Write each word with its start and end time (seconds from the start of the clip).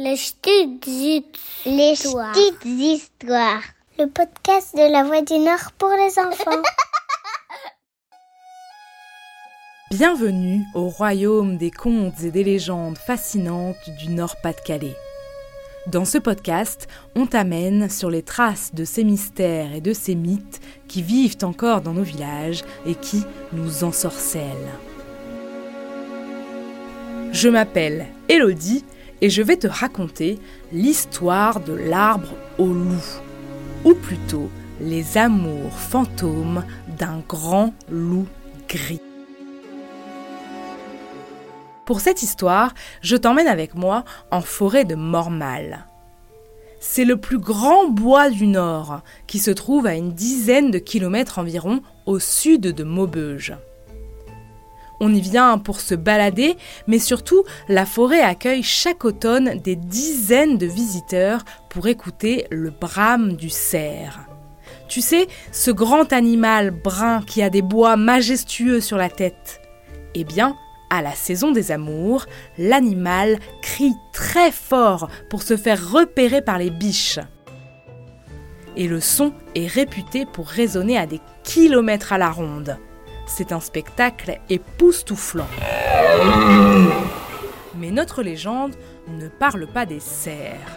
Les 0.00 0.14
petites 0.14 0.86
Les 1.66 1.92
histoires. 1.92 2.32
petites 2.32 2.64
histoires. 2.64 3.62
Le 3.98 4.06
podcast 4.06 4.76
de 4.76 4.92
la 4.92 5.02
Voix 5.02 5.22
du 5.22 5.38
Nord 5.38 5.72
pour 5.76 5.88
les 5.88 6.16
enfants. 6.20 6.62
Bienvenue 9.90 10.62
au 10.74 10.88
royaume 10.88 11.56
des 11.56 11.72
contes 11.72 12.22
et 12.22 12.30
des 12.30 12.44
légendes 12.44 12.96
fascinantes 12.96 13.90
du 13.98 14.10
Nord-Pas-de-Calais. 14.10 14.94
Dans 15.88 16.04
ce 16.04 16.18
podcast, 16.18 16.86
on 17.16 17.26
t'amène 17.26 17.90
sur 17.90 18.08
les 18.08 18.22
traces 18.22 18.72
de 18.72 18.84
ces 18.84 19.02
mystères 19.02 19.74
et 19.74 19.80
de 19.80 19.92
ces 19.92 20.14
mythes 20.14 20.60
qui 20.86 21.02
vivent 21.02 21.38
encore 21.42 21.80
dans 21.80 21.94
nos 21.94 22.04
villages 22.04 22.62
et 22.86 22.94
qui 22.94 23.24
nous 23.52 23.82
ensorcellent. 23.82 24.78
Je 27.32 27.48
m'appelle 27.48 28.06
Elodie 28.28 28.84
et 29.20 29.30
je 29.30 29.42
vais 29.42 29.56
te 29.56 29.66
raconter 29.66 30.38
l'histoire 30.72 31.60
de 31.60 31.72
l'arbre 31.72 32.34
au 32.58 32.66
loup, 32.66 33.20
ou 33.84 33.94
plutôt 33.94 34.50
les 34.80 35.18
amours 35.18 35.72
fantômes 35.72 36.64
d'un 36.98 37.22
grand 37.28 37.74
loup 37.90 38.26
gris. 38.68 39.00
Pour 41.84 42.00
cette 42.00 42.22
histoire, 42.22 42.74
je 43.00 43.16
t'emmène 43.16 43.46
avec 43.46 43.74
moi 43.74 44.04
en 44.30 44.42
forêt 44.42 44.84
de 44.84 44.94
Mormal. 44.94 45.86
C'est 46.80 47.04
le 47.06 47.16
plus 47.16 47.38
grand 47.38 47.88
bois 47.88 48.30
du 48.30 48.46
Nord, 48.46 49.00
qui 49.26 49.38
se 49.38 49.50
trouve 49.50 49.86
à 49.86 49.94
une 49.94 50.12
dizaine 50.12 50.70
de 50.70 50.78
kilomètres 50.78 51.38
environ 51.38 51.80
au 52.06 52.18
sud 52.18 52.60
de 52.60 52.84
Maubeuge. 52.84 53.54
On 55.00 55.14
y 55.14 55.20
vient 55.20 55.58
pour 55.58 55.80
se 55.80 55.94
balader, 55.94 56.56
mais 56.86 56.98
surtout, 56.98 57.44
la 57.68 57.86
forêt 57.86 58.20
accueille 58.20 58.62
chaque 58.62 59.04
automne 59.04 59.60
des 59.62 59.76
dizaines 59.76 60.58
de 60.58 60.66
visiteurs 60.66 61.44
pour 61.68 61.86
écouter 61.86 62.46
le 62.50 62.70
brame 62.70 63.34
du 63.34 63.48
cerf. 63.48 64.20
Tu 64.88 65.00
sais, 65.00 65.28
ce 65.52 65.70
grand 65.70 66.12
animal 66.12 66.70
brun 66.70 67.22
qui 67.22 67.42
a 67.42 67.50
des 67.50 67.62
bois 67.62 67.96
majestueux 67.96 68.80
sur 68.80 68.96
la 68.96 69.10
tête. 69.10 69.60
Eh 70.14 70.24
bien, 70.24 70.56
à 70.90 71.02
la 71.02 71.12
saison 71.12 71.52
des 71.52 71.70
amours, 71.70 72.26
l'animal 72.56 73.38
crie 73.62 73.94
très 74.12 74.50
fort 74.50 75.08
pour 75.28 75.42
se 75.42 75.56
faire 75.56 75.90
repérer 75.92 76.42
par 76.42 76.58
les 76.58 76.70
biches. 76.70 77.20
Et 78.76 78.88
le 78.88 79.00
son 79.00 79.32
est 79.54 79.66
réputé 79.66 80.24
pour 80.24 80.48
résonner 80.48 80.96
à 80.96 81.06
des 81.06 81.20
kilomètres 81.44 82.12
à 82.12 82.18
la 82.18 82.30
ronde. 82.30 82.78
C'est 83.28 83.52
un 83.52 83.60
spectacle 83.60 84.40
époustouflant. 84.48 85.46
Mais 87.76 87.90
notre 87.90 88.22
légende 88.22 88.74
ne 89.06 89.28
parle 89.28 89.66
pas 89.68 89.86
des 89.86 90.00
cerfs. 90.00 90.76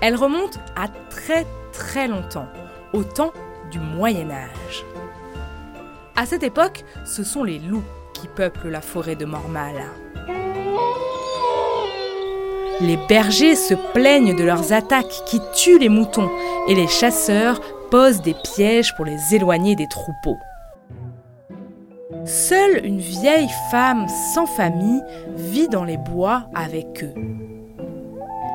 Elle 0.00 0.14
remonte 0.14 0.60
à 0.76 0.88
très 1.10 1.46
très 1.72 2.06
longtemps, 2.06 2.46
au 2.92 3.02
temps 3.02 3.32
du 3.72 3.80
Moyen 3.80 4.30
Âge. 4.30 4.84
À 6.14 6.26
cette 6.26 6.42
époque, 6.42 6.84
ce 7.04 7.24
sont 7.24 7.42
les 7.42 7.58
loups 7.58 7.82
qui 8.12 8.28
peuplent 8.28 8.68
la 8.68 8.82
forêt 8.82 9.16
de 9.16 9.24
Mormal. 9.24 9.82
Les 12.82 12.98
bergers 13.08 13.56
se 13.56 13.74
plaignent 13.94 14.36
de 14.36 14.44
leurs 14.44 14.74
attaques 14.74 15.24
qui 15.26 15.40
tuent 15.54 15.78
les 15.78 15.88
moutons 15.88 16.30
et 16.68 16.74
les 16.74 16.88
chasseurs 16.88 17.60
posent 17.90 18.20
des 18.20 18.34
pièges 18.54 18.94
pour 18.96 19.06
les 19.06 19.34
éloigner 19.34 19.76
des 19.76 19.88
troupeaux. 19.88 20.38
Seule 22.26 22.84
une 22.84 22.98
vieille 22.98 23.50
femme 23.70 24.08
sans 24.34 24.46
famille 24.46 25.00
vit 25.36 25.68
dans 25.68 25.84
les 25.84 25.96
bois 25.96 26.48
avec 26.56 27.04
eux. 27.04 27.14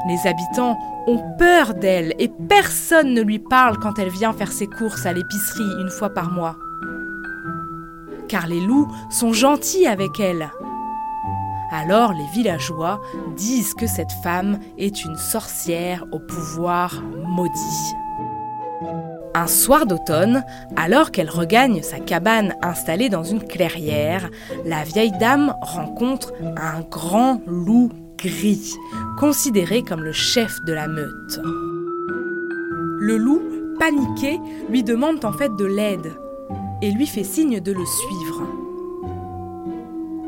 Les 0.10 0.28
habitants 0.28 0.78
ont 1.08 1.22
peur 1.38 1.74
d'elle 1.76 2.14
et 2.20 2.30
personne 2.50 3.14
ne 3.14 3.22
lui 3.22 3.40
parle 3.40 3.78
quand 3.78 3.98
elle 3.98 4.10
vient 4.10 4.34
faire 4.34 4.52
ses 4.52 4.68
courses 4.68 5.06
à 5.06 5.14
l'épicerie 5.14 5.82
une 5.82 5.90
fois 5.90 6.10
par 6.10 6.32
mois. 6.32 6.58
Car 8.28 8.46
les 8.48 8.60
loups 8.60 8.92
sont 9.10 9.32
gentils 9.32 9.88
avec 9.88 10.20
elle. 10.20 10.52
Alors 11.72 12.12
les 12.12 12.28
villageois 12.34 13.02
disent 13.38 13.74
que 13.74 13.88
cette 13.88 14.12
femme 14.22 14.60
est 14.78 15.06
une 15.06 15.16
sorcière 15.16 16.06
au 16.12 16.20
pouvoir 16.20 17.02
maudit. 17.26 17.96
Un 19.34 19.48
soir 19.48 19.86
d'automne, 19.86 20.44
alors 20.76 21.12
qu'elle 21.12 21.30
regagne 21.30 21.82
sa 21.84 22.00
cabane 22.00 22.54
installée 22.62 23.08
dans 23.08 23.24
une 23.24 23.42
clairière, 23.42 24.30
la 24.66 24.84
vieille 24.84 25.18
dame 25.20 25.56
rencontre 25.62 26.34
un 26.58 26.82
grand 26.82 27.42
loup 27.48 27.90
gris, 28.18 28.76
considéré 29.18 29.84
comme 29.84 30.04
le 30.04 30.12
chef 30.12 30.54
de 30.66 30.74
la 30.74 30.88
meute. 30.88 31.40
Le 33.00 33.16
loup, 33.16 33.42
paniqué, 33.80 34.40
lui 34.70 34.84
demande 34.84 35.24
en 35.24 35.32
fait 35.32 35.56
de 35.56 35.66
l'aide 35.66 36.14
et 36.82 36.92
lui 36.92 37.08
fait 37.08 37.24
signe 37.24 37.62
de 37.62 37.72
le 37.72 37.86
suivre. 37.86 38.48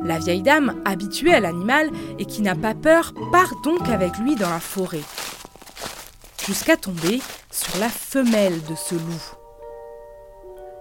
La 0.06 0.18
vieille 0.20 0.44
dame, 0.44 0.76
habituée 0.86 1.34
à 1.34 1.42
l'animal 1.42 1.90
et 2.20 2.26
qui 2.26 2.42
n'a 2.42 2.56
pas 2.56 2.74
peur, 2.74 3.14
part 3.34 3.52
donc 3.66 3.90
avec 3.90 4.18
lui 4.18 4.36
dans 4.36 4.50
la 4.50 4.60
forêt, 4.60 5.04
jusqu'à 6.46 6.78
tomber 6.78 7.22
sur 7.54 7.80
la 7.80 7.90
femelle 7.90 8.64
de 8.64 8.76
ce 8.76 8.96
loup. 8.96 9.38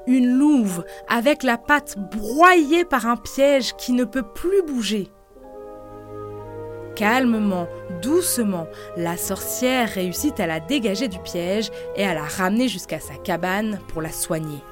Une 0.06 0.38
louve 0.38 0.84
avec 1.06 1.42
la 1.42 1.58
patte 1.58 1.96
broyée 2.10 2.84
par 2.84 3.06
un 3.06 3.16
piège 3.16 3.74
qui 3.76 3.92
ne 3.92 4.04
peut 4.04 4.24
plus 4.34 4.62
bouger. 4.62 5.12
Calmement, 6.96 7.68
doucement, 8.00 8.66
la 8.96 9.16
sorcière 9.16 9.90
réussit 9.90 10.40
à 10.40 10.46
la 10.46 10.60
dégager 10.60 11.08
du 11.08 11.18
piège 11.18 11.70
et 11.94 12.04
à 12.04 12.14
la 12.14 12.24
ramener 12.24 12.68
jusqu'à 12.68 13.00
sa 13.00 13.14
cabane 13.14 13.78
pour 13.88 14.02
la 14.02 14.10
soigner. 14.10 14.62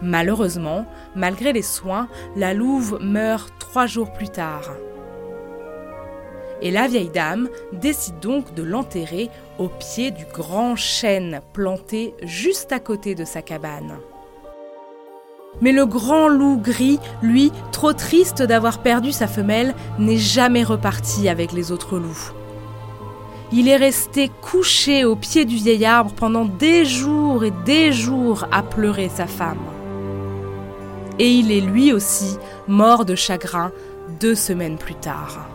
Malheureusement, 0.00 0.86
malgré 1.16 1.52
les 1.52 1.62
soins, 1.62 2.08
la 2.36 2.54
louve 2.54 2.98
meurt 3.00 3.52
trois 3.58 3.86
jours 3.86 4.12
plus 4.12 4.28
tard. 4.28 4.70
Et 6.62 6.70
la 6.70 6.86
vieille 6.86 7.10
dame 7.10 7.48
décide 7.72 8.20
donc 8.20 8.54
de 8.54 8.62
l'enterrer 8.62 9.30
au 9.58 9.68
pied 9.68 10.10
du 10.10 10.24
grand 10.32 10.76
chêne 10.76 11.40
planté 11.52 12.14
juste 12.22 12.72
à 12.72 12.80
côté 12.80 13.14
de 13.14 13.24
sa 13.24 13.42
cabane. 13.42 13.98
Mais 15.60 15.72
le 15.72 15.86
grand 15.86 16.28
loup 16.28 16.56
gris, 16.56 16.98
lui, 17.22 17.52
trop 17.70 17.92
triste 17.92 18.42
d'avoir 18.42 18.78
perdu 18.78 19.12
sa 19.12 19.26
femelle, 19.26 19.74
n'est 19.98 20.18
jamais 20.18 20.64
reparti 20.64 21.28
avec 21.28 21.52
les 21.52 21.70
autres 21.70 21.98
loups. 21.98 22.32
Il 23.52 23.68
est 23.68 23.76
resté 23.76 24.30
couché 24.42 25.04
au 25.04 25.14
pied 25.14 25.44
du 25.44 25.56
vieil 25.56 25.84
arbre 25.84 26.12
pendant 26.12 26.44
des 26.44 26.84
jours 26.84 27.44
et 27.44 27.52
des 27.64 27.92
jours 27.92 28.46
à 28.50 28.62
pleurer 28.62 29.08
sa 29.08 29.26
femme. 29.26 29.62
Et 31.20 31.30
il 31.30 31.52
est 31.52 31.60
lui 31.60 31.92
aussi 31.92 32.36
mort 32.66 33.04
de 33.04 33.14
chagrin 33.14 33.70
deux 34.18 34.34
semaines 34.34 34.76
plus 34.76 34.96
tard. 34.96 35.53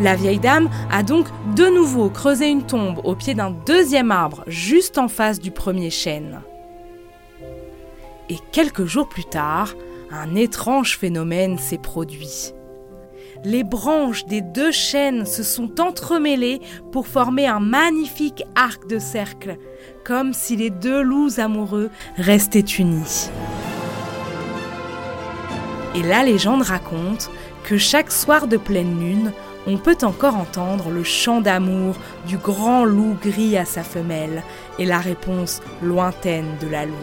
La 0.00 0.16
vieille 0.16 0.40
dame 0.40 0.68
a 0.90 1.04
donc 1.04 1.26
de 1.54 1.66
nouveau 1.66 2.10
creusé 2.10 2.48
une 2.48 2.64
tombe 2.64 3.00
au 3.04 3.14
pied 3.14 3.34
d'un 3.34 3.52
deuxième 3.52 4.10
arbre 4.10 4.42
juste 4.48 4.98
en 4.98 5.06
face 5.06 5.38
du 5.38 5.52
premier 5.52 5.90
chêne. 5.90 6.40
Et 8.28 8.38
quelques 8.50 8.86
jours 8.86 9.08
plus 9.08 9.24
tard, 9.24 9.74
un 10.10 10.34
étrange 10.34 10.98
phénomène 10.98 11.58
s'est 11.58 11.78
produit. 11.78 12.52
Les 13.44 13.62
branches 13.62 14.24
des 14.26 14.40
deux 14.40 14.72
chênes 14.72 15.26
se 15.26 15.42
sont 15.42 15.80
entremêlées 15.80 16.60
pour 16.90 17.06
former 17.06 17.46
un 17.46 17.60
magnifique 17.60 18.42
arc 18.56 18.88
de 18.88 18.98
cercle, 18.98 19.58
comme 20.04 20.32
si 20.32 20.56
les 20.56 20.70
deux 20.70 21.02
loups 21.02 21.38
amoureux 21.38 21.90
restaient 22.16 22.60
unis. 22.60 23.30
Et 25.94 26.02
la 26.02 26.24
légende 26.24 26.62
raconte 26.62 27.30
que 27.62 27.78
chaque 27.78 28.10
soir 28.10 28.48
de 28.48 28.56
pleine 28.56 28.98
lune, 28.98 29.32
on 29.66 29.78
peut 29.78 29.96
encore 30.02 30.36
entendre 30.36 30.90
le 30.90 31.02
chant 31.02 31.40
d'amour 31.40 31.96
du 32.26 32.36
grand 32.36 32.84
loup 32.84 33.16
gris 33.22 33.56
à 33.56 33.64
sa 33.64 33.82
femelle 33.82 34.42
et 34.78 34.84
la 34.84 34.98
réponse 34.98 35.62
lointaine 35.82 36.56
de 36.60 36.68
la 36.68 36.84
louve. 36.84 36.94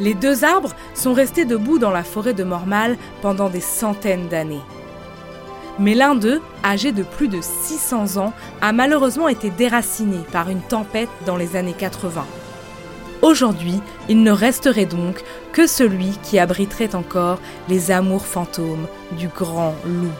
Les 0.00 0.14
deux 0.14 0.44
arbres 0.44 0.74
sont 0.94 1.12
restés 1.12 1.44
debout 1.44 1.78
dans 1.78 1.90
la 1.90 2.04
forêt 2.04 2.34
de 2.34 2.44
Mormal 2.44 2.96
pendant 3.20 3.48
des 3.48 3.60
centaines 3.60 4.28
d'années. 4.28 4.62
Mais 5.80 5.94
l'un 5.94 6.14
d'eux, 6.14 6.40
âgé 6.64 6.92
de 6.92 7.02
plus 7.02 7.28
de 7.28 7.40
600 7.40 8.16
ans, 8.16 8.32
a 8.60 8.72
malheureusement 8.72 9.28
été 9.28 9.50
déraciné 9.50 10.18
par 10.32 10.50
une 10.50 10.60
tempête 10.60 11.08
dans 11.26 11.36
les 11.36 11.56
années 11.56 11.74
80. 11.76 12.24
Aujourd'hui, 13.22 13.80
il 14.08 14.22
ne 14.22 14.30
resterait 14.30 14.86
donc 14.86 15.22
que 15.52 15.66
celui 15.66 16.10
qui 16.22 16.38
abriterait 16.38 16.94
encore 16.94 17.40
les 17.68 17.90
amours 17.90 18.26
fantômes 18.26 18.86
du 19.18 19.28
grand 19.28 19.74
loup 19.84 20.12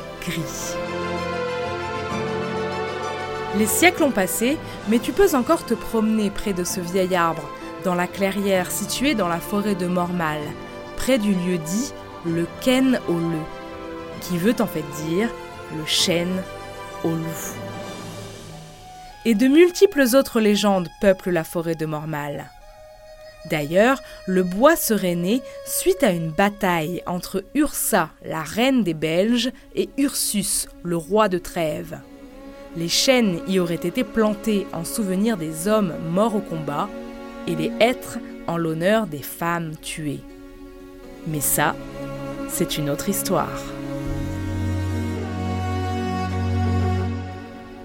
Les 3.57 3.67
siècles 3.67 4.05
ont 4.05 4.11
passé, 4.11 4.57
mais 4.89 4.99
tu 4.99 5.13
peux 5.13 5.35
encore 5.35 5.65
te 5.65 5.75
promener 5.75 6.31
près 6.31 6.53
de 6.53 6.65
ce 6.65 6.81
vieil 6.81 7.17
arbre, 7.17 7.49
dans 7.85 7.95
la 7.95 8.07
clairière 8.07 8.71
située 8.71 9.15
dans 9.15 9.29
la 9.29 9.41
forêt 9.41 9.75
de 9.75 9.87
Mormal, 9.87 10.41
près 10.97 11.19
du 11.19 11.33
lieu 11.33 11.59
dit 11.59 11.93
le 12.27 12.47
Ken 12.61 13.01
au 13.09 13.19
qui 14.21 14.37
veut 14.37 14.55
en 14.61 14.67
fait 14.67 14.85
dire 15.07 15.29
le 15.77 15.87
chêne 15.87 16.43
au 17.05 17.11
loup. 17.11 17.55
Et 19.25 19.35
de 19.35 19.47
multiples 19.47 20.05
autres 20.15 20.41
légendes 20.41 20.89
peuplent 21.01 21.31
la 21.31 21.45
forêt 21.45 21.75
de 21.75 21.87
Mormal. 21.87 22.51
D'ailleurs, 23.47 24.03
le 24.27 24.43
bois 24.43 24.77
serait 24.77 25.15
né 25.15 25.41
suite 25.65 26.03
à 26.03 26.11
une 26.11 26.31
bataille 26.31 27.03
entre 27.07 27.45
Ursa, 27.55 28.11
la 28.25 28.43
reine 28.43 28.83
des 28.83 28.95
Belges, 28.95 29.51
et 29.75 29.89
Ursus, 29.97 30.69
le 30.83 30.97
roi 30.97 31.29
de 31.29 31.39
Trèves. 31.39 31.99
Les 32.77 32.89
chênes 32.89 33.41
y 33.49 33.59
auraient 33.59 33.75
été 33.75 34.05
plantés 34.05 34.67
en 34.73 34.85
souvenir 34.85 35.37
des 35.37 35.69
hommes 35.69 35.95
morts 36.11 36.37
au 36.37 36.41
combat 36.41 36.89
et 37.47 37.55
les 37.55 37.73
hêtres 37.81 38.19
en 38.47 38.57
l'honneur 38.57 39.07
des 39.07 39.23
femmes 39.23 39.73
tuées. 39.81 40.21
Mais 41.27 41.41
ça, 41.41 41.75
c'est 42.49 42.79
une 42.79 42.91
autre 42.91 43.09
histoire. 43.09 43.63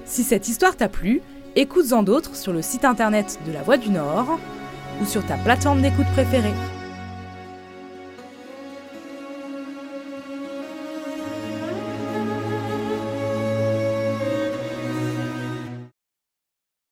Si 0.06 0.24
cette 0.24 0.48
histoire 0.48 0.76
t'a 0.76 0.90
plu, 0.90 1.22
écoute-en 1.56 2.04
d'autres 2.04 2.36
sur 2.36 2.54
le 2.54 2.62
site 2.62 2.86
internet 2.86 3.40
de 3.48 3.52
La 3.52 3.64
Voix 3.64 3.78
du 3.78 3.90
Nord 3.90 4.40
ou 5.01 5.06
sur 5.06 5.25
ta 5.25 5.38
plateforme 5.38 5.81
d'écoute 5.81 6.07
préférée. 6.13 6.54